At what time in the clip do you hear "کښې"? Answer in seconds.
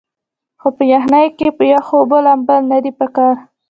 1.37-1.49